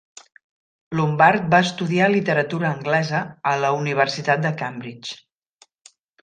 [0.99, 3.21] Lombard va estudiar literatura anglesa
[3.53, 5.21] a la Universitat de Cambridge.